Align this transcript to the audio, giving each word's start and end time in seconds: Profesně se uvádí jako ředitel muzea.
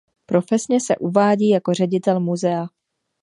Profesně 0.25 0.81
se 0.81 0.95
uvádí 0.97 1.49
jako 1.49 1.73
ředitel 1.73 2.19
muzea. 2.19 2.67